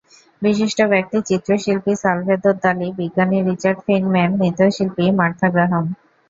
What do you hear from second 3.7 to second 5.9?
ফেইন man, নৃত্যশিল্পী Martha Graham.